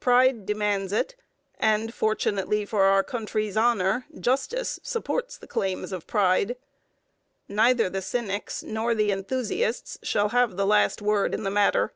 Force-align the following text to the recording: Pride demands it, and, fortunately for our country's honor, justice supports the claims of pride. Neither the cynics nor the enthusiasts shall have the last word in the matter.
Pride 0.00 0.46
demands 0.46 0.90
it, 0.90 1.16
and, 1.58 1.92
fortunately 1.92 2.64
for 2.64 2.84
our 2.84 3.02
country's 3.04 3.58
honor, 3.58 4.06
justice 4.18 4.80
supports 4.82 5.36
the 5.36 5.46
claims 5.46 5.92
of 5.92 6.06
pride. 6.06 6.56
Neither 7.46 7.90
the 7.90 8.00
cynics 8.00 8.62
nor 8.62 8.94
the 8.94 9.10
enthusiasts 9.12 9.98
shall 10.02 10.30
have 10.30 10.56
the 10.56 10.64
last 10.64 11.02
word 11.02 11.34
in 11.34 11.42
the 11.42 11.50
matter. 11.50 11.92